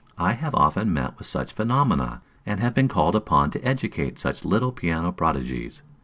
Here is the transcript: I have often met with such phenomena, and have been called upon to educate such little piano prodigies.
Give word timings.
I 0.17 0.31
have 0.31 0.55
often 0.55 0.91
met 0.93 1.15
with 1.19 1.27
such 1.27 1.53
phenomena, 1.53 2.23
and 2.43 2.59
have 2.59 2.73
been 2.73 2.87
called 2.87 3.15
upon 3.15 3.51
to 3.51 3.63
educate 3.63 4.17
such 4.17 4.43
little 4.43 4.71
piano 4.71 5.11
prodigies. 5.11 5.83